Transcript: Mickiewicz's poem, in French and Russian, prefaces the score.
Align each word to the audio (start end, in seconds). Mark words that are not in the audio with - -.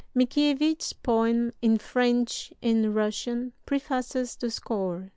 Mickiewicz's 0.17 0.93
poem, 0.93 1.53
in 1.61 1.77
French 1.77 2.51
and 2.59 2.95
Russian, 2.95 3.53
prefaces 3.67 4.35
the 4.35 4.49
score. 4.49 5.09